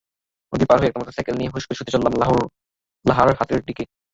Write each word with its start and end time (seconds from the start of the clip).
নদী 0.53 0.65
পার 0.65 0.77
হয়েই 0.77 0.89
একটা 0.89 0.99
মোটরসাইকেল 0.99 1.35
নিয়ে 1.37 1.51
হুঁশ 1.53 1.63
করে 1.65 1.77
ছুটে 1.79 1.93
চললাম 1.95 2.13
লাহারহাটের 3.05 3.61
দিকে। 3.67 3.83